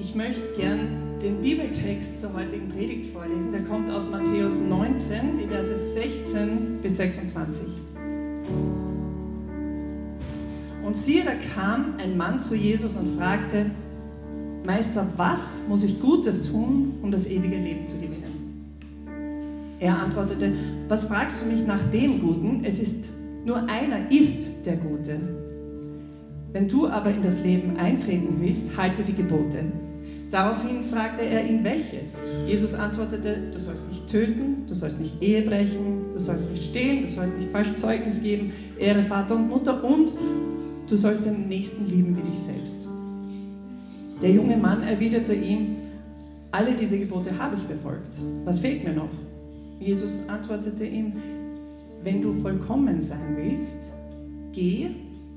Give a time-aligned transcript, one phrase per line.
[0.00, 3.50] Ich möchte gern den Bibeltext zur heutigen Predigt vorlesen.
[3.50, 7.66] Der kommt aus Matthäus 19, die Verse 16 bis 26.
[10.86, 13.66] Und siehe, da kam ein Mann zu Jesus und fragte,
[14.64, 18.76] Meister, was muss ich Gutes tun, um das ewige Leben zu gewinnen?
[19.80, 20.52] Er antwortete,
[20.86, 22.64] was fragst du mich nach dem Guten?
[22.64, 23.06] Es ist
[23.44, 25.18] nur einer ist der Gute.
[26.52, 29.64] Wenn du aber in das Leben eintreten willst, halte die Gebote.
[30.30, 32.00] Daraufhin fragte er ihn, welche.
[32.46, 37.04] Jesus antwortete, du sollst nicht töten, du sollst nicht Ehe brechen, du sollst nicht stehlen,
[37.04, 40.12] du sollst nicht falsch Zeugnis geben, Ehre Vater und Mutter und
[40.86, 42.76] du sollst den Nächsten lieben wie dich selbst.
[44.20, 45.76] Der junge Mann erwiderte ihm,
[46.50, 48.16] alle diese Gebote habe ich befolgt.
[48.44, 49.10] Was fehlt mir noch?
[49.80, 51.12] Jesus antwortete ihm,
[52.02, 53.92] wenn du vollkommen sein willst,
[54.52, 54.88] geh,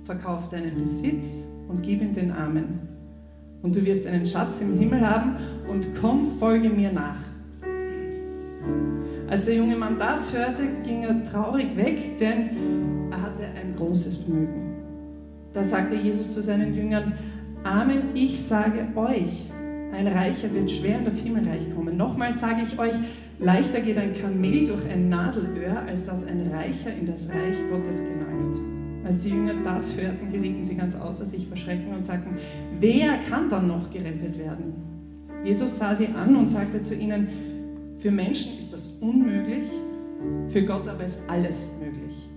[0.03, 2.90] verkauf deinen Besitz und gib ihn den Armen
[3.61, 5.35] und du wirst einen Schatz im Himmel haben
[5.67, 7.17] und komm, folge mir nach.
[9.29, 12.49] Als der junge Mann das hörte, ging er traurig weg, denn
[13.11, 14.75] er hatte ein großes Vermögen.
[15.53, 17.13] Da sagte Jesus zu seinen Jüngern,
[17.63, 19.49] Amen, ich sage euch,
[19.93, 21.95] ein Reicher wird schwer in das Himmelreich kommen.
[21.95, 22.95] Nochmal sage ich euch,
[23.39, 27.99] leichter geht ein Kamel durch ein Nadelöhr, als dass ein Reicher in das Reich Gottes
[27.99, 28.70] gelangt.
[29.03, 32.37] Als die Jünger das hörten, gerieten sie ganz außer sich vor Schrecken und sagten,
[32.79, 34.73] wer kann dann noch gerettet werden?
[35.43, 37.27] Jesus sah sie an und sagte zu ihnen,
[37.97, 39.67] für Menschen ist das unmöglich,
[40.49, 42.29] für Gott aber ist alles möglich.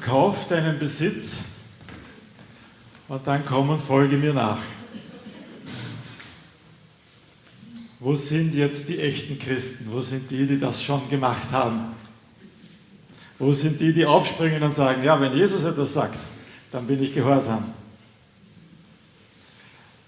[0.00, 1.42] Verkauf deinen Besitz
[3.06, 4.60] und dann komm und folge mir nach.
[7.98, 9.88] Wo sind jetzt die echten Christen?
[9.92, 11.94] Wo sind die, die das schon gemacht haben?
[13.38, 16.18] Wo sind die, die aufspringen und sagen, ja, wenn Jesus etwas sagt,
[16.70, 17.66] dann bin ich gehorsam?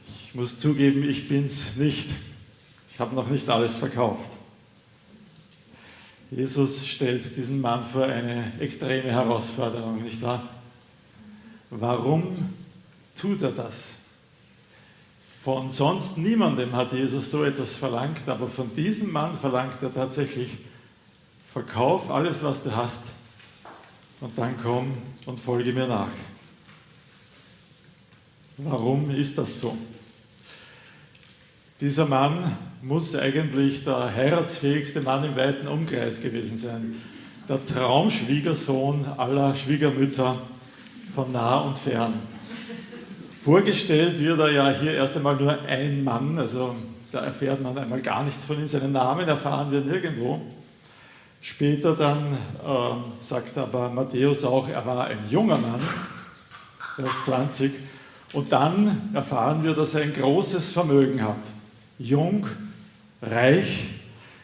[0.08, 2.08] Ich muss zugeben, ich bin's nicht.
[2.94, 4.30] Ich habe noch nicht alles verkauft.
[6.34, 10.48] Jesus stellt diesen Mann vor eine extreme Herausforderung, nicht wahr?
[11.68, 12.54] Warum
[13.14, 13.96] tut er das?
[15.42, 20.56] Von sonst niemandem hat Jesus so etwas verlangt, aber von diesem Mann verlangt er tatsächlich,
[21.48, 23.02] verkauf alles, was du hast
[24.22, 26.12] und dann komm und folge mir nach.
[28.56, 29.76] Warum ist das so?
[31.82, 36.94] Dieser Mann muss eigentlich der heiratsfähigste Mann im weiten Umkreis gewesen sein.
[37.48, 40.36] Der Traumschwiegersohn aller Schwiegermütter
[41.12, 42.20] von nah und fern.
[43.42, 46.76] Vorgestellt wird er ja hier erst einmal nur ein Mann, also
[47.10, 48.68] da erfährt man einmal gar nichts von ihm.
[48.68, 50.40] Seinen Namen erfahren wir nirgendwo.
[51.40, 55.80] Später dann äh, sagt aber Matthäus auch, er war ein junger Mann,
[56.96, 57.72] erst 20.
[58.34, 61.40] Und dann erfahren wir, dass er ein großes Vermögen hat.
[62.02, 62.46] Jung,
[63.22, 63.88] reich.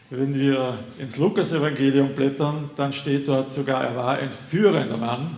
[0.09, 5.37] Wenn wir ins Lukas-Evangelium blättern, dann steht dort sogar, er war ein führender Mann.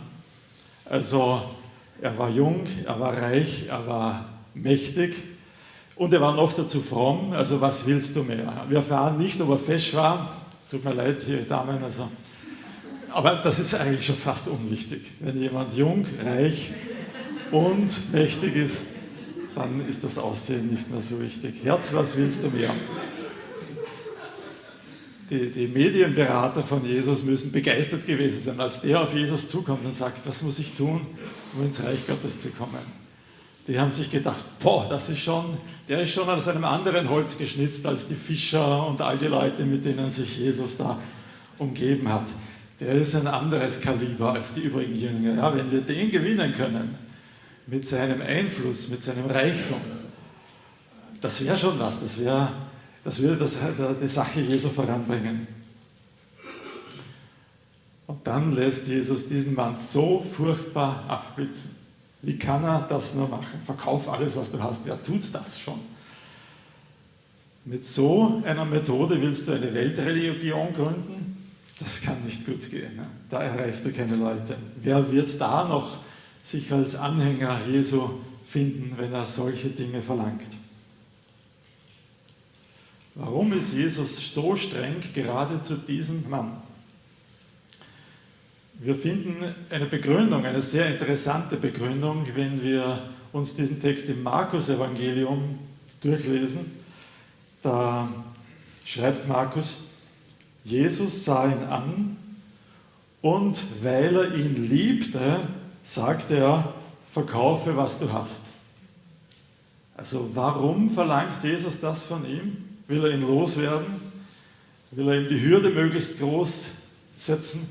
[0.85, 1.41] Also
[2.01, 5.15] er war jung, er war reich, er war mächtig
[5.95, 7.33] und er war noch dazu fromm.
[7.33, 8.65] Also was willst du mehr?
[8.69, 10.35] Wir erfahren nicht, ob er fesch war.
[10.69, 11.83] Tut mir leid, hier Damen.
[11.83, 12.07] Also.
[13.09, 15.01] Aber das ist eigentlich schon fast unwichtig.
[15.19, 16.71] Wenn jemand jung, reich
[17.51, 18.83] und mächtig ist,
[19.55, 21.55] dann ist das Aussehen nicht mehr so wichtig.
[21.63, 22.73] Herz, was willst du mehr?
[25.29, 29.93] Die, die, Medienberater von Jesus müssen begeistert gewesen sein, als der auf Jesus zukommt und
[29.93, 31.01] sagt, was muss ich tun,
[31.55, 33.01] um ins Reich Gottes zu kommen?
[33.67, 35.57] Die haben sich gedacht, boah, das ist schon,
[35.87, 39.63] der ist schon aus einem anderen Holz geschnitzt als die Fischer und all die Leute,
[39.65, 40.99] mit denen sich Jesus da
[41.57, 42.25] umgeben hat.
[42.81, 45.35] Der ist ein anderes Kaliber als die übrigen Jünger.
[45.35, 46.95] Ja, wenn wir den gewinnen können,
[47.67, 49.81] mit seinem Einfluss, mit seinem Reichtum,
[51.21, 52.51] das wäre schon was, das, wär,
[53.03, 53.57] das würde das,
[54.01, 55.47] die Sache Jesu voranbringen.
[58.07, 61.71] Und dann lässt Jesus diesen Mann so furchtbar abblitzen.
[62.23, 63.61] Wie kann er das nur machen?
[63.65, 64.81] Verkauf alles, was du hast.
[64.83, 65.79] Wer tut das schon?
[67.63, 71.47] Mit so einer Methode willst du eine Weltreligion gründen?
[71.79, 72.99] Das kann nicht gut gehen.
[73.29, 74.55] Da erreichst du keine Leute.
[74.81, 75.97] Wer wird da noch
[76.43, 78.09] sich als Anhänger Jesu
[78.43, 80.57] finden, wenn er solche Dinge verlangt?
[83.15, 86.61] Warum ist Jesus so streng gerade zu diesem Mann?
[88.79, 95.59] Wir finden eine Begründung, eine sehr interessante Begründung, wenn wir uns diesen Text im Markus-Evangelium
[96.01, 96.71] durchlesen.
[97.61, 98.09] Da
[98.83, 99.83] schreibt Markus,
[100.63, 102.17] Jesus sah ihn an
[103.21, 105.47] und weil er ihn liebte,
[105.83, 106.73] sagte er,
[107.11, 108.41] verkaufe, was du hast.
[109.95, 112.57] Also warum verlangt Jesus das von ihm?
[112.87, 114.11] Will er ihn loswerden?
[114.91, 116.65] Will er ihm die Hürde möglichst groß
[117.19, 117.67] setzen?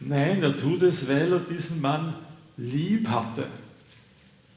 [0.00, 2.14] Nein, er tut es, weil er diesen Mann
[2.56, 3.46] lieb hatte.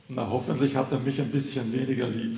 [0.07, 2.37] Na, hoffentlich hat er mich ein bisschen weniger lieb.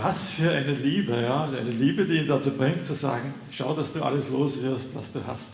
[0.00, 1.44] Was für eine Liebe, ja?
[1.44, 5.10] Eine Liebe, die ihn dazu bringt, zu sagen: Schau, dass du alles los wirst, was
[5.10, 5.50] du hast.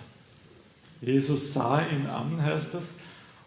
[1.04, 2.94] Jesus sah ihn an, heißt es,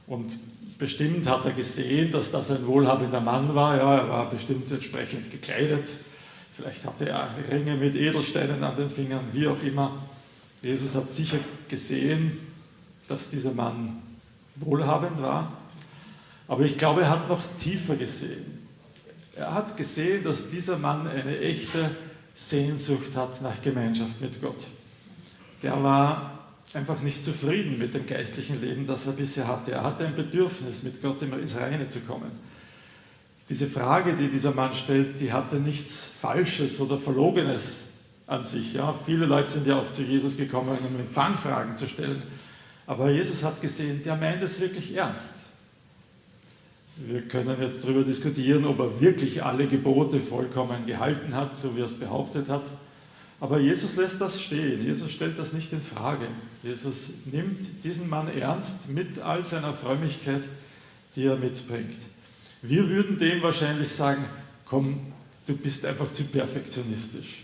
[0.05, 0.31] und
[0.77, 3.77] bestimmt hat er gesehen, dass das ein wohlhabender Mann war.
[3.77, 5.89] Ja, er war bestimmt entsprechend gekleidet.
[6.53, 10.03] Vielleicht hatte er Ringe mit Edelsteinen an den Fingern, wie auch immer.
[10.61, 11.37] Jesus hat sicher
[11.67, 12.39] gesehen,
[13.07, 14.01] dass dieser Mann
[14.55, 15.51] wohlhabend war.
[16.47, 18.67] Aber ich glaube, er hat noch tiefer gesehen.
[19.35, 21.91] Er hat gesehen, dass dieser Mann eine echte
[22.33, 24.67] Sehnsucht hat nach Gemeinschaft mit Gott.
[25.61, 26.36] Der war
[26.73, 29.71] einfach nicht zufrieden mit dem geistlichen Leben, das er bisher hatte.
[29.71, 32.31] Er hatte ein Bedürfnis, mit Gott ins Reine zu kommen.
[33.49, 37.85] Diese Frage, die dieser Mann stellt, die hatte nichts Falsches oder Verlogenes
[38.27, 38.73] an sich.
[38.73, 38.93] Ja.
[39.05, 42.21] Viele Leute sind ja oft zu Jesus gekommen, um Empfangfragen zu stellen.
[42.85, 45.33] Aber Jesus hat gesehen, der meint es wirklich ernst.
[46.97, 51.81] Wir können jetzt darüber diskutieren, ob er wirklich alle Gebote vollkommen gehalten hat, so wie
[51.81, 52.63] er es behauptet hat.
[53.39, 54.83] Aber Jesus lässt das stehen.
[54.83, 56.27] Jesus stellt das nicht in Frage.
[56.63, 60.41] Jesus nimmt diesen Mann ernst mit all seiner Frömmigkeit,
[61.15, 61.97] die er mitbringt.
[62.63, 64.25] Wir würden dem wahrscheinlich sagen,
[64.65, 65.13] komm,
[65.45, 67.43] du bist einfach zu perfektionistisch.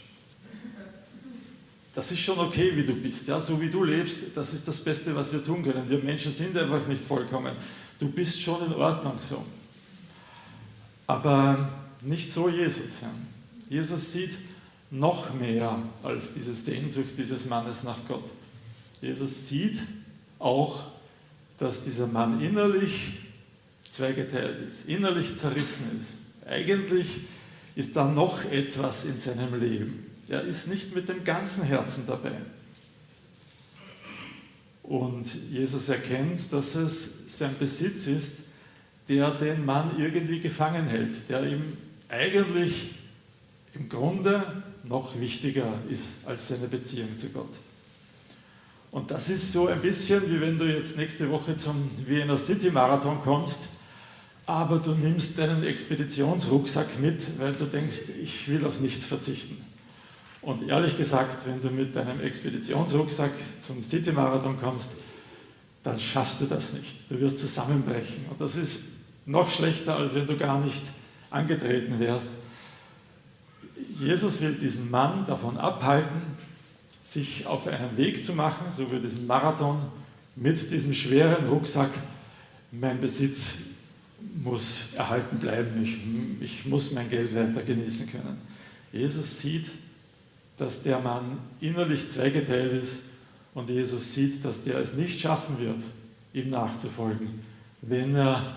[1.93, 3.27] Das ist schon okay, wie du bist.
[3.27, 3.39] Ja?
[3.39, 5.87] So wie du lebst, das ist das Beste, was wir tun können.
[5.87, 7.53] Wir Menschen sind einfach nicht vollkommen.
[7.99, 9.45] Du bist schon in Ordnung so.
[11.05, 11.69] Aber
[12.01, 13.03] nicht so Jesus.
[13.69, 14.37] Jesus sieht,
[14.93, 18.29] noch mehr als diese Sehnsucht dieses Mannes nach Gott.
[19.01, 19.81] Jesus sieht
[20.37, 20.83] auch,
[21.57, 23.17] dass dieser Mann innerlich
[23.89, 26.13] zweigeteilt ist, innerlich zerrissen ist.
[26.47, 27.21] Eigentlich
[27.75, 30.05] ist da noch etwas in seinem Leben.
[30.29, 32.33] Er ist nicht mit dem ganzen Herzen dabei.
[34.83, 38.35] Und Jesus erkennt, dass es sein Besitz ist,
[39.09, 41.77] der den Mann irgendwie gefangen hält, der ihm
[42.09, 42.91] eigentlich
[43.73, 47.59] im Grunde noch wichtiger ist als seine Beziehung zu Gott.
[48.91, 52.69] Und das ist so ein bisschen wie wenn du jetzt nächste Woche zum Wiener City
[52.69, 53.69] Marathon kommst,
[54.45, 59.57] aber du nimmst deinen Expeditionsrucksack mit, weil du denkst, ich will auf nichts verzichten.
[60.41, 63.31] Und ehrlich gesagt, wenn du mit deinem Expeditionsrucksack
[63.61, 64.91] zum City Marathon kommst,
[65.81, 67.09] dann schaffst du das nicht.
[67.09, 68.25] Du wirst zusammenbrechen.
[68.29, 68.83] Und das ist
[69.25, 70.83] noch schlechter, als wenn du gar nicht
[71.29, 72.27] angetreten wärst.
[73.99, 76.21] Jesus will diesen Mann davon abhalten,
[77.03, 79.79] sich auf einen Weg zu machen, so wie diesen Marathon,
[80.35, 81.91] mit diesem schweren Rucksack.
[82.71, 83.73] Mein Besitz
[84.43, 85.99] muss erhalten bleiben, ich,
[86.41, 88.37] ich muss mein Geld weiter genießen können.
[88.91, 89.69] Jesus sieht,
[90.57, 92.99] dass der Mann innerlich zweigeteilt ist
[93.53, 95.81] und Jesus sieht, dass der es nicht schaffen wird,
[96.33, 97.41] ihm nachzufolgen,
[97.81, 98.55] wenn er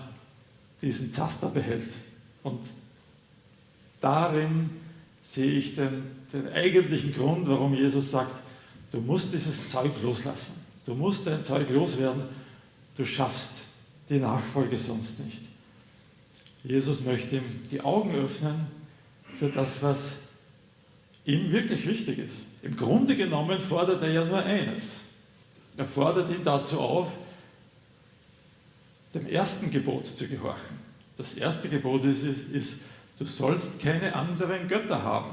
[0.81, 1.89] diesen Zaster behält.
[2.43, 2.61] Und
[3.99, 4.69] darin
[5.27, 8.41] sehe ich den, den eigentlichen Grund, warum Jesus sagt,
[8.91, 10.53] du musst dieses Zeug loslassen.
[10.85, 12.23] Du musst dein Zeug loswerden.
[12.95, 13.51] Du schaffst
[14.09, 15.41] die Nachfolge sonst nicht.
[16.63, 18.67] Jesus möchte ihm die Augen öffnen
[19.37, 20.15] für das, was
[21.25, 22.39] ihm wirklich wichtig ist.
[22.61, 25.01] Im Grunde genommen fordert er ja nur eines.
[25.75, 27.11] Er fordert ihn dazu auf,
[29.13, 30.77] dem ersten Gebot zu gehorchen.
[31.17, 32.77] Das erste Gebot ist, ist
[33.17, 35.31] du sollst keine anderen Götter haben.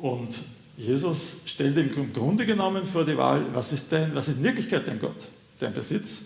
[0.00, 0.42] Und
[0.76, 4.86] Jesus stellt im Grunde genommen vor die Wahl, was ist, dein, was ist in Wirklichkeit
[4.88, 5.28] dein Gott?
[5.58, 6.22] Dein Besitz?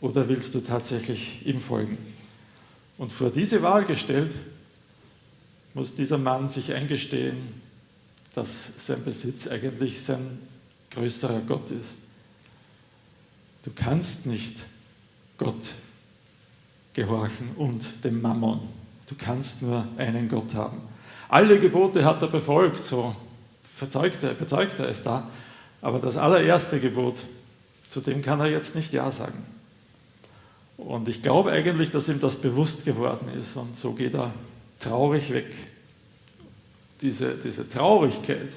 [0.00, 1.98] Oder willst du tatsächlich ihm folgen?
[2.98, 4.34] Und vor diese Wahl gestellt,
[5.74, 7.36] muss dieser Mann sich eingestehen,
[8.34, 10.38] dass sein Besitz eigentlich sein
[10.90, 11.96] größerer Gott ist.
[13.62, 14.64] Du kannst nicht
[15.36, 15.74] Gott
[16.94, 18.60] gehorchen und dem Mammon.
[19.06, 20.82] Du kannst nur einen Gott haben.
[21.28, 23.14] Alle Gebote hat er befolgt, so
[23.78, 25.28] bezeugt er, bezeugt er es da.
[25.82, 27.16] Aber das allererste Gebot,
[27.88, 29.44] zu dem kann er jetzt nicht Ja sagen.
[30.76, 33.56] Und ich glaube eigentlich, dass ihm das bewusst geworden ist.
[33.56, 34.32] Und so geht er
[34.78, 35.54] traurig weg.
[37.00, 38.50] Diese, diese Traurigkeit,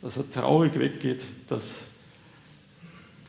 [0.00, 1.84] dass er traurig weggeht, das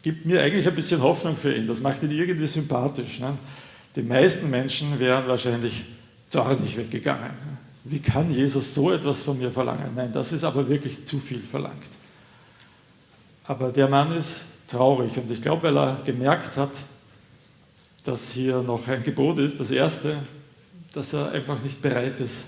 [0.01, 1.67] gibt mir eigentlich ein bisschen Hoffnung für ihn.
[1.67, 3.20] Das macht ihn irgendwie sympathisch.
[3.20, 3.38] Ne?
[3.96, 5.86] Die meisten Menschen wären wahrscheinlich
[6.33, 7.29] zornig weggegangen.
[7.83, 9.91] Wie kann Jesus so etwas von mir verlangen?
[9.95, 11.91] Nein, das ist aber wirklich zu viel verlangt.
[13.43, 16.71] Aber der Mann ist traurig und ich glaube, weil er gemerkt hat,
[18.03, 20.17] dass hier noch ein Gebot ist, das erste,
[20.93, 22.45] dass er einfach nicht bereit ist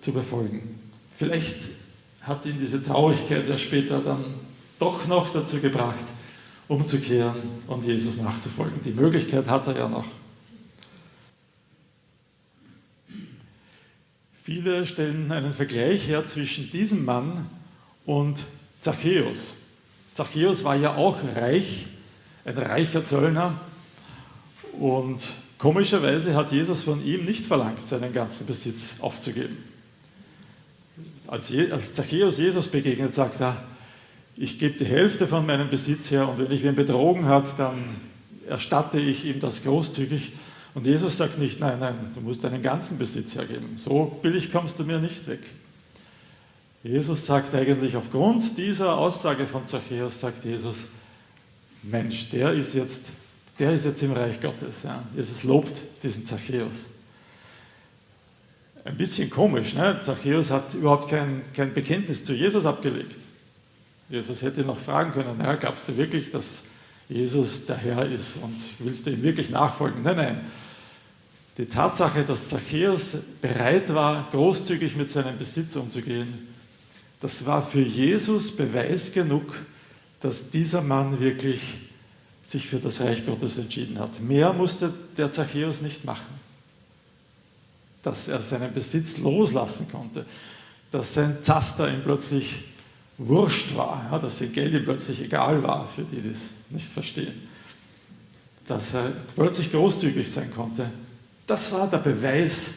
[0.00, 0.80] zu befolgen.
[1.14, 1.68] Vielleicht
[2.22, 4.24] hat ihn diese Traurigkeit ja später dann
[4.78, 6.06] doch noch dazu gebracht,
[6.68, 8.80] umzukehren und Jesus nachzufolgen.
[8.82, 10.06] Die Möglichkeit hat er ja noch.
[14.52, 17.46] Viele stellen einen Vergleich her zwischen diesem Mann
[18.04, 18.46] und
[18.80, 19.54] Zachäus.
[20.12, 21.86] Zachäus war ja auch reich,
[22.44, 23.60] ein reicher Zöllner.
[24.76, 29.56] Und komischerweise hat Jesus von ihm nicht verlangt, seinen ganzen Besitz aufzugeben.
[31.28, 33.62] Als, als Zachäus Jesus begegnet, sagt er,
[34.36, 37.84] ich gebe die Hälfte von meinem Besitz her und wenn ich ihn betrogen habe, dann
[38.48, 40.32] erstatte ich ihm das großzügig.
[40.74, 43.76] Und Jesus sagt nicht, nein, nein, du musst deinen ganzen Besitz hergeben.
[43.76, 45.40] So billig kommst du mir nicht weg.
[46.82, 50.86] Jesus sagt eigentlich, aufgrund dieser Aussage von Zachäus, sagt Jesus,
[51.82, 53.06] Mensch, der ist jetzt,
[53.58, 54.84] der ist jetzt im Reich Gottes.
[54.84, 55.02] Ja.
[55.14, 56.86] Jesus lobt diesen Zachäus.
[58.84, 60.00] Ein bisschen komisch, ne?
[60.02, 63.18] Zachäus hat überhaupt kein, kein Bekenntnis zu Jesus abgelegt.
[64.08, 66.64] Jesus hätte noch fragen können, ja, glaubst du wirklich, dass
[67.10, 70.02] Jesus der Herr ist und willst du ihm wirklich nachfolgen?
[70.02, 70.40] Nein, nein.
[71.58, 76.46] Die Tatsache, dass Zachäus bereit war, großzügig mit seinem Besitz umzugehen,
[77.20, 79.60] das war für Jesus Beweis genug,
[80.20, 81.60] dass dieser Mann wirklich
[82.42, 84.20] sich für das Reich Gottes entschieden hat.
[84.20, 86.40] Mehr musste der Zachäus nicht machen.
[88.02, 90.24] Dass er seinen Besitz loslassen konnte,
[90.90, 92.64] dass sein Zaster ihm plötzlich
[93.20, 96.88] wurscht war, ja, dass sein Geld ihm plötzlich egal war, für die, die es nicht
[96.88, 97.48] verstehen.
[98.66, 100.90] Dass er plötzlich großzügig sein konnte.
[101.46, 102.74] Das war der Beweis,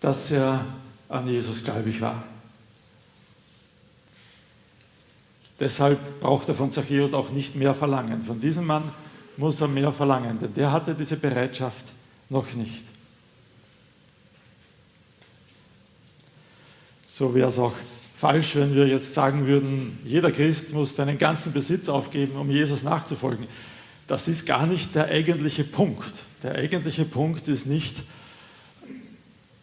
[0.00, 0.66] dass er
[1.08, 2.24] an Jesus gläubig war.
[5.58, 8.22] Deshalb braucht er von Zachäus auch nicht mehr verlangen.
[8.22, 8.92] Von diesem Mann
[9.36, 11.86] muss er mehr verlangen, denn der hatte diese Bereitschaft
[12.28, 12.84] noch nicht.
[17.06, 17.72] So wäre es auch
[18.24, 22.82] falsch, wenn wir jetzt sagen würden, jeder Christ muss seinen ganzen Besitz aufgeben, um Jesus
[22.82, 23.46] nachzufolgen.
[24.06, 26.24] Das ist gar nicht der eigentliche Punkt.
[26.42, 28.02] Der eigentliche Punkt ist nicht,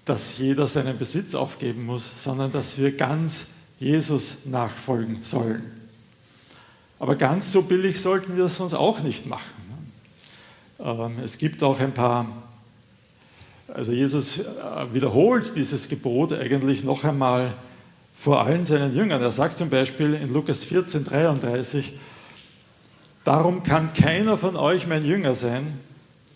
[0.06, 3.48] dass jeder seinen Besitz aufgeben muss, sondern dass wir ganz
[3.80, 5.64] Jesus nachfolgen sollen.
[7.00, 9.90] Aber ganz so billig sollten wir es uns auch nicht machen.
[10.80, 12.28] Ähm, es gibt auch ein paar,
[13.74, 14.44] also Jesus äh,
[14.94, 17.56] wiederholt dieses Gebot eigentlich noch einmal
[18.22, 19.20] vor allen seinen Jüngern.
[19.20, 21.94] Er sagt zum Beispiel in Lukas 14, 33,
[23.24, 25.80] Darum kann keiner von euch mein Jünger sein,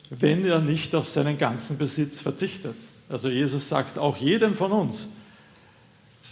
[0.10, 2.75] wenn er nicht auf seinen ganzen Besitz verzichtet.
[3.08, 5.10] Also Jesus sagt auch jedem von uns,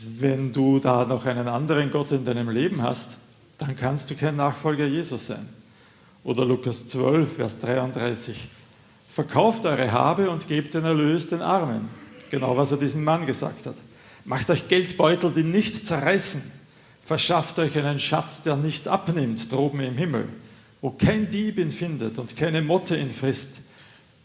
[0.04, 3.12] wenn du da noch einen anderen Gott in deinem Leben hast,
[3.60, 5.48] dann kannst du kein Nachfolger Jesus sein.
[6.24, 8.48] Oder Lukas 12, Vers 33.
[9.08, 11.90] Verkauft eure Habe und gebt den Erlös den Armen.
[12.32, 13.76] Genau was er diesem Mann gesagt hat.
[14.26, 16.52] Macht euch Geldbeutel, die nicht zerreißen.
[17.06, 20.30] Verschafft euch einen Schatz, der nicht abnimmt, droben im Himmel,
[20.80, 23.60] wo kein Dieb ihn findet und keine Motte ihn frisst.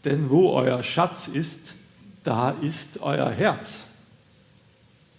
[0.05, 1.75] Denn wo euer Schatz ist,
[2.23, 3.87] da ist euer Herz.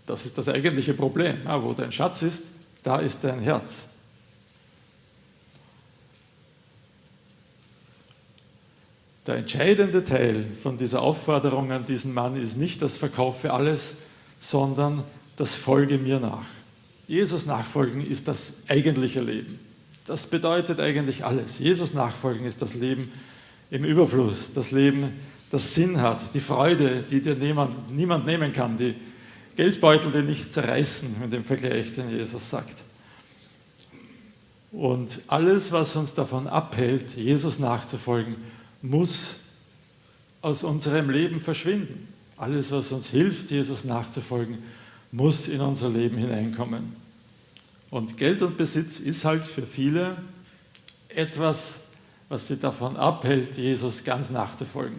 [0.06, 1.38] Das ist das eigentliche Problem.
[1.44, 2.42] Ja, wo dein Schatz ist,
[2.82, 3.88] da ist dein Herz.
[9.26, 13.94] Der entscheidende Teil von dieser Aufforderung an diesen Mann ist nicht das Verkaufe alles,
[14.40, 15.04] sondern
[15.36, 16.46] das Folge mir nach.
[17.06, 19.58] Jesus nachfolgen ist das eigentliche Leben.
[20.06, 21.58] Das bedeutet eigentlich alles.
[21.58, 23.12] Jesus nachfolgen ist das Leben
[23.70, 25.12] im Überfluss, das Leben,
[25.50, 28.94] das Sinn hat, die Freude, die dir niemand, niemand nehmen kann, die
[29.56, 32.76] Geldbeutel, die nicht zerreißen, mit dem Vergleich, den Jesus sagt.
[34.72, 38.36] Und alles, was uns davon abhält, Jesus nachzufolgen,
[38.82, 39.36] muss
[40.42, 42.08] aus unserem Leben verschwinden.
[42.40, 44.58] Alles, was uns hilft, Jesus nachzufolgen,
[45.12, 46.96] muss in unser Leben hineinkommen.
[47.90, 50.16] Und Geld und Besitz ist halt für viele
[51.10, 51.80] etwas,
[52.30, 54.96] was sie davon abhält, Jesus ganz nachzufolgen.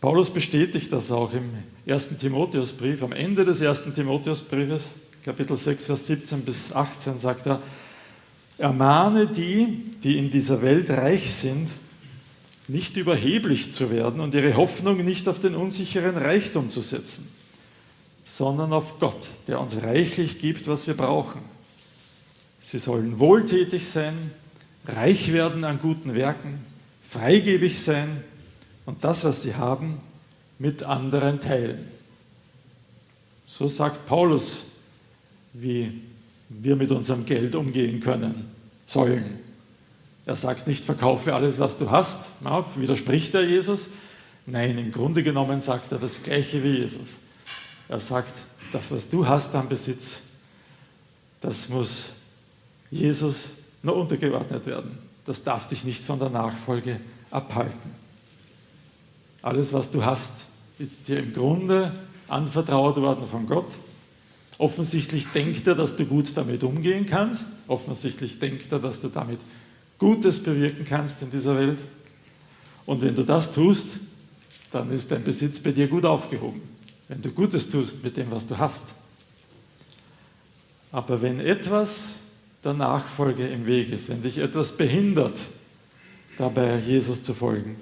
[0.00, 1.50] Paulus bestätigt das auch im
[1.86, 2.16] 1.
[2.18, 3.02] Timotheusbrief.
[3.02, 3.92] Am Ende des 1.
[3.94, 4.92] Timotheusbriefes,
[5.22, 7.60] Kapitel 6, Vers 17 bis 18, sagt er,
[8.56, 11.68] ermahne die, die in dieser Welt reich sind,
[12.68, 17.28] nicht überheblich zu werden und ihre Hoffnung nicht auf den unsicheren Reichtum zu setzen,
[18.24, 21.40] sondern auf Gott, der uns reichlich gibt, was wir brauchen.
[22.60, 24.30] Sie sollen wohltätig sein,
[24.86, 26.60] reich werden an guten Werken,
[27.08, 28.22] freigebig sein
[28.84, 29.98] und das, was sie haben,
[30.58, 31.88] mit anderen teilen.
[33.46, 34.64] So sagt Paulus,
[35.54, 36.02] wie
[36.50, 38.50] wir mit unserem Geld umgehen können
[38.84, 39.47] sollen.
[40.28, 42.32] Er sagt nicht, verkaufe alles, was du hast.
[42.44, 43.88] Ja, widerspricht er Jesus?
[44.44, 47.16] Nein, im Grunde genommen sagt er das Gleiche wie Jesus.
[47.88, 48.34] Er sagt,
[48.70, 50.20] das, was du hast am Besitz,
[51.40, 52.10] das muss
[52.90, 53.48] Jesus
[53.82, 54.98] nur untergeordnet werden.
[55.24, 57.90] Das darf dich nicht von der Nachfolge abhalten.
[59.40, 60.32] Alles, was du hast,
[60.78, 63.78] ist dir im Grunde anvertraut worden von Gott.
[64.58, 67.48] Offensichtlich denkt er, dass du gut damit umgehen kannst.
[67.66, 69.40] Offensichtlich denkt er, dass du damit
[69.98, 71.78] Gutes bewirken kannst in dieser Welt.
[72.86, 73.98] Und wenn du das tust,
[74.70, 76.62] dann ist dein Besitz bei dir gut aufgehoben.
[77.08, 78.84] Wenn du Gutes tust mit dem, was du hast.
[80.92, 82.20] Aber wenn etwas
[82.64, 85.38] der Nachfolge im Weg ist, wenn dich etwas behindert,
[86.36, 87.76] dabei Jesus zu folgen,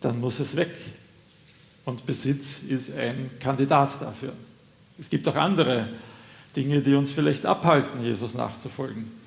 [0.00, 0.74] dann muss es weg.
[1.84, 4.32] Und Besitz ist ein Kandidat dafür.
[4.98, 5.88] Es gibt auch andere
[6.56, 9.19] Dinge, die uns vielleicht abhalten, Jesus nachzufolgen.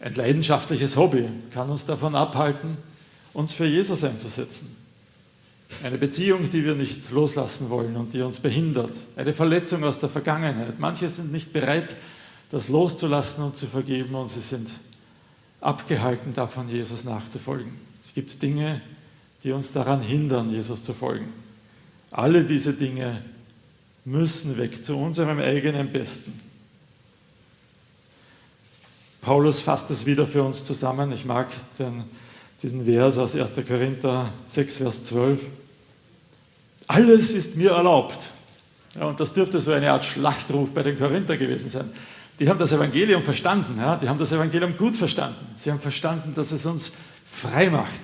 [0.00, 2.78] Ein leidenschaftliches Hobby kann uns davon abhalten,
[3.34, 4.74] uns für Jesus einzusetzen.
[5.84, 8.92] Eine Beziehung, die wir nicht loslassen wollen und die uns behindert.
[9.14, 10.78] Eine Verletzung aus der Vergangenheit.
[10.80, 11.94] Manche sind nicht bereit,
[12.50, 14.68] das loszulassen und zu vergeben und sie sind
[15.60, 17.72] abgehalten davon, Jesus nachzufolgen.
[18.02, 18.80] Es gibt Dinge,
[19.44, 21.28] die uns daran hindern, Jesus zu folgen.
[22.10, 23.22] Alle diese Dinge
[24.04, 26.49] müssen weg zu unserem eigenen Besten.
[29.20, 31.12] Paulus fasst es wieder für uns zusammen.
[31.12, 32.04] Ich mag den,
[32.62, 33.52] diesen Vers aus 1.
[33.66, 35.40] Korinther 6, Vers 12.
[36.86, 38.30] Alles ist mir erlaubt.
[38.98, 41.90] Ja, und das dürfte so eine Art Schlachtruf bei den Korinther gewesen sein.
[42.38, 43.78] Die haben das Evangelium verstanden.
[43.78, 43.96] Ja?
[43.96, 45.46] Die haben das Evangelium gut verstanden.
[45.56, 46.92] Sie haben verstanden, dass es uns
[47.24, 48.00] frei macht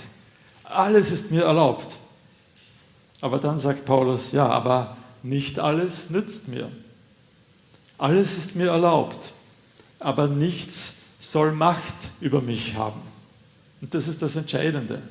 [0.66, 1.96] alles ist mir erlaubt.
[3.20, 6.70] Aber dann sagt Paulus, ja, aber nicht alles nützt mir.
[7.98, 9.32] Alles ist mir erlaubt,
[10.00, 10.96] aber nichts
[11.30, 13.00] soll Macht über mich haben.
[13.80, 15.02] Und das ist das Entscheidende.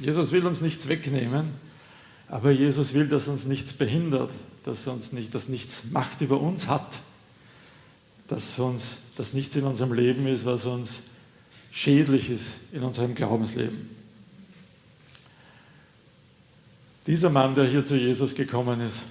[0.00, 1.52] Jesus will uns nichts wegnehmen,
[2.28, 4.32] aber Jesus will, dass uns nichts behindert,
[4.64, 7.00] dass, uns nicht, dass nichts Macht über uns hat,
[8.28, 11.02] dass, uns, dass nichts in unserem Leben ist, was uns
[11.70, 13.90] schädlich ist in unserem Glaubensleben.
[17.06, 19.04] Dieser Mann, der hier zu Jesus gekommen ist,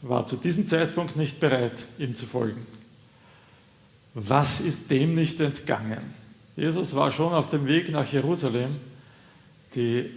[0.00, 2.66] war zu diesem Zeitpunkt nicht bereit, ihm zu folgen.
[4.14, 6.14] Was ist dem nicht entgangen?
[6.56, 8.76] Jesus war schon auf dem Weg nach Jerusalem.
[9.74, 10.10] Die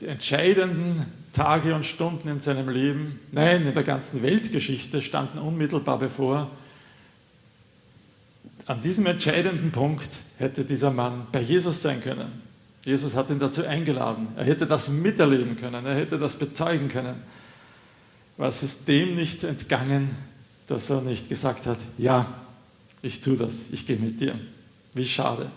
[0.00, 6.50] entscheidenden Tage und Stunden in seinem Leben, nein, in der ganzen Weltgeschichte standen unmittelbar bevor.
[8.66, 12.42] An diesem entscheidenden Punkt hätte dieser Mann bei Jesus sein können.
[12.84, 14.28] Jesus hat ihn dazu eingeladen.
[14.36, 17.16] Er hätte das miterleben können, er hätte das bezeugen können.
[18.36, 20.10] Was ist dem nicht entgangen,
[20.66, 22.26] dass er nicht gesagt hat, ja,
[23.06, 24.38] ich tue das, ich gehe mit dir.
[24.92, 25.50] Wie schade.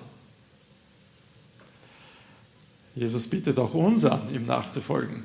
[2.95, 5.23] Jesus bietet auch uns an, ihm nachzufolgen.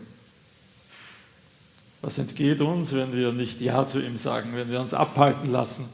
[2.01, 5.87] Was entgeht uns, wenn wir nicht Ja zu ihm sagen, wenn wir uns abhalten lassen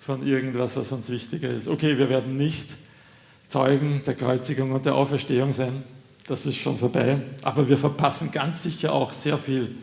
[0.00, 1.68] von irgendwas, was uns wichtiger ist?
[1.68, 2.68] Okay, wir werden nicht
[3.48, 5.82] Zeugen der Kreuzigung und der Auferstehung sein.
[6.26, 7.22] Das ist schon vorbei.
[7.42, 9.74] Aber wir verpassen ganz sicher auch sehr viel,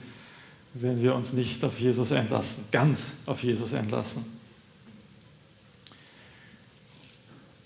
[0.73, 4.36] wenn wir uns nicht auf Jesus einlassen, ganz auf Jesus einlassen.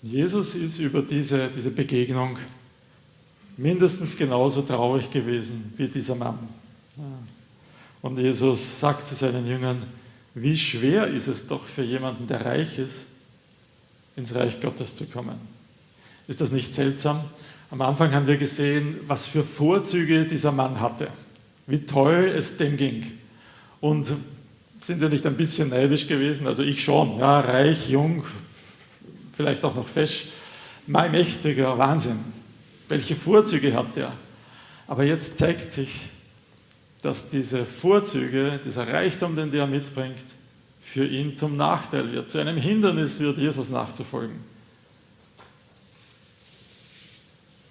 [0.02, 2.36] Jesus ist über diese, diese Begegnung
[3.56, 6.38] mindestens genauso traurig gewesen wie dieser Mann.
[8.02, 9.84] Und Jesus sagt zu seinen Jüngern,
[10.34, 13.06] wie schwer ist es doch für jemanden, der reich ist,
[14.16, 15.36] ins Reich Gottes zu kommen.
[16.26, 17.20] Ist das nicht seltsam?
[17.70, 21.08] Am Anfang haben wir gesehen, was für Vorzüge dieser Mann hatte,
[21.66, 23.04] wie toll es dem ging.
[23.80, 24.12] Und
[24.80, 26.46] sind wir nicht ein bisschen neidisch gewesen?
[26.46, 28.24] Also ich schon, ja, reich, jung,
[29.42, 30.26] vielleicht auch noch fesch,
[30.86, 32.20] mein mächtiger Wahnsinn.
[32.88, 34.12] Welche Vorzüge hat er?
[34.86, 35.88] Aber jetzt zeigt sich,
[37.02, 40.24] dass diese Vorzüge, dieser Reichtum, den der mitbringt,
[40.80, 44.36] für ihn zum Nachteil wird, zu einem Hindernis wird, Jesus nachzufolgen.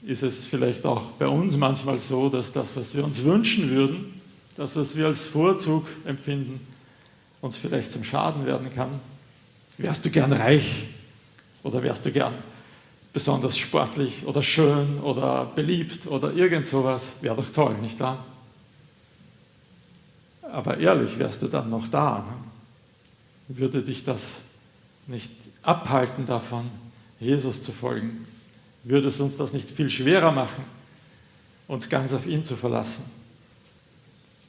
[0.05, 4.19] Ist es vielleicht auch bei uns manchmal so, dass das, was wir uns wünschen würden,
[4.57, 6.59] das, was wir als Vorzug empfinden,
[7.39, 8.99] uns vielleicht zum Schaden werden kann?
[9.77, 10.87] Wärst du gern reich
[11.63, 12.33] oder wärst du gern
[13.13, 17.15] besonders sportlich oder schön oder beliebt oder irgend sowas?
[17.21, 18.25] Wäre doch toll, nicht wahr?
[20.41, 22.25] Aber ehrlich, wärst du dann noch da?
[22.27, 23.57] Ne?
[23.57, 24.41] Würde dich das
[25.07, 26.69] nicht abhalten davon,
[27.19, 28.27] Jesus zu folgen?
[28.83, 30.63] Würde es uns das nicht viel schwerer machen,
[31.67, 33.03] uns ganz auf ihn zu verlassen?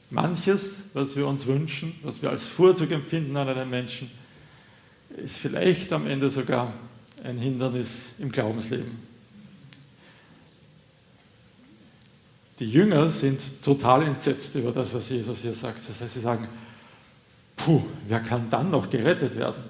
[0.09, 4.11] Manches, was wir uns wünschen, was wir als Vorzug empfinden an einen Menschen,
[5.17, 6.73] ist vielleicht am Ende sogar
[7.23, 8.99] ein Hindernis im Glaubensleben.
[12.59, 15.89] Die Jünger sind total entsetzt über das, was Jesus hier sagt.
[15.89, 16.47] Das heißt, sie sagen,
[17.55, 19.63] puh, wer kann dann noch gerettet werden?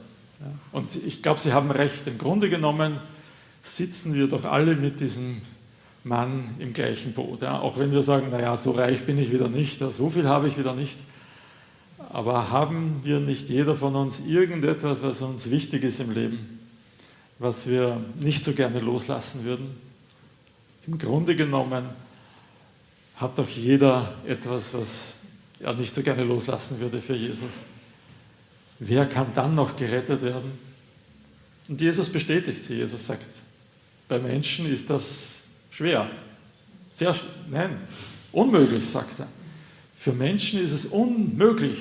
[0.72, 2.06] Und ich glaube, sie haben recht.
[2.08, 3.00] Im Grunde genommen
[3.62, 5.42] sitzen wir doch alle mit diesem
[6.04, 7.44] Mann im gleichen Boot.
[7.44, 10.58] Auch wenn wir sagen, naja, so reich bin ich wieder nicht, so viel habe ich
[10.58, 11.00] wieder nicht.
[12.10, 16.60] Aber haben wir nicht jeder von uns irgendetwas, was uns wichtig ist im Leben,
[17.39, 19.76] was wir nicht so gerne loslassen würden?
[20.88, 21.86] Im Grunde genommen
[23.15, 25.13] hat doch jeder etwas, was
[25.60, 27.54] er nicht so gerne loslassen würde für Jesus.
[28.80, 30.52] Wer kann dann noch gerettet werden?
[31.69, 32.76] Und Jesus bestätigt sie.
[32.76, 33.28] Jesus sagt,
[34.08, 36.10] bei Menschen ist das schwer.
[36.91, 37.15] Sehr,
[37.50, 37.78] nein,
[38.32, 39.28] unmöglich, sagt er.
[39.96, 41.80] Für Menschen ist es unmöglich.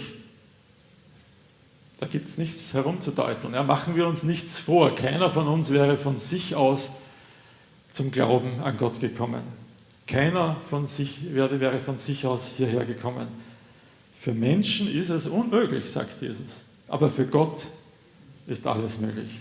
[2.03, 3.55] Da gibt es nichts herumzudeuteln.
[3.55, 4.93] Ja, machen wir uns nichts vor.
[4.93, 6.91] Keiner von uns wäre von sich aus
[7.93, 9.43] zum Glauben an Gott gekommen.
[10.09, 13.29] Keiner von sich wäre, wäre von sich aus hierher gekommen.
[14.17, 16.65] Für Menschen ist es unmöglich, sagt Jesus.
[16.89, 17.69] Aber für Gott
[18.49, 19.39] ist alles möglich.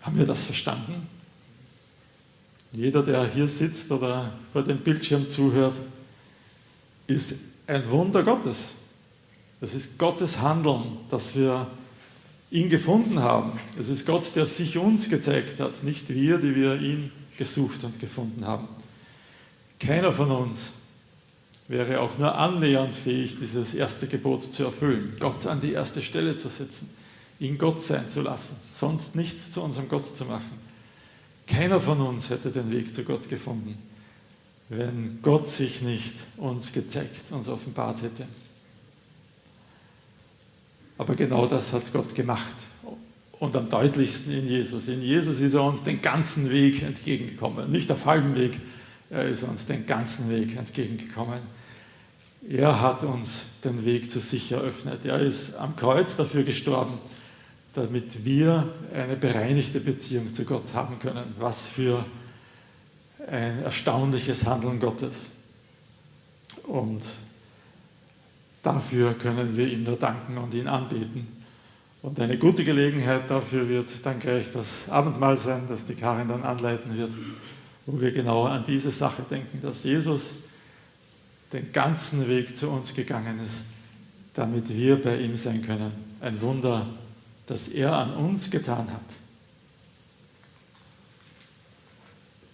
[0.00, 1.08] Haben wir das verstanden?
[2.72, 5.76] Jeder, der hier sitzt oder vor dem Bildschirm zuhört,
[7.06, 7.34] ist
[7.66, 8.76] ein Wunder Gottes.
[9.60, 11.66] Das ist Gottes Handeln, dass wir
[12.50, 13.60] ihn gefunden haben.
[13.78, 18.00] Es ist Gott, der sich uns gezeigt hat, nicht wir, die wir ihn gesucht und
[18.00, 18.68] gefunden haben.
[19.78, 20.72] Keiner von uns
[21.68, 26.34] wäre auch nur annähernd fähig, dieses erste Gebot zu erfüllen, Gott an die erste Stelle
[26.34, 26.90] zu setzen,
[27.38, 30.58] ihn Gott sein zu lassen, sonst nichts zu unserem Gott zu machen.
[31.46, 33.78] Keiner von uns hätte den Weg zu Gott gefunden,
[34.68, 38.26] wenn Gott sich nicht uns gezeigt, uns offenbart hätte.
[41.00, 42.54] Aber genau das hat Gott gemacht.
[43.38, 44.86] Und am deutlichsten in Jesus.
[44.86, 47.70] In Jesus ist er uns den ganzen Weg entgegengekommen.
[47.70, 48.60] Nicht auf halbem Weg,
[49.08, 51.40] er ist uns den ganzen Weg entgegengekommen.
[52.46, 55.06] Er hat uns den Weg zu sich eröffnet.
[55.06, 56.98] Er ist am Kreuz dafür gestorben,
[57.72, 61.34] damit wir eine bereinigte Beziehung zu Gott haben können.
[61.38, 62.04] Was für
[63.26, 65.30] ein erstaunliches Handeln Gottes.
[66.64, 67.00] Und
[68.62, 71.26] dafür können wir ihm nur danken und ihn anbeten.
[72.02, 76.42] Und eine gute Gelegenheit dafür wird dann gleich das Abendmahl sein, das die Karin dann
[76.42, 77.10] anleiten wird
[77.86, 80.34] wo wir genau an diese Sache denken, dass Jesus
[81.52, 83.62] den ganzen Weg zu uns gegangen ist,
[84.34, 85.92] damit wir bei ihm sein können.
[86.20, 86.86] Ein Wunder,
[87.46, 89.00] das er an uns getan hat.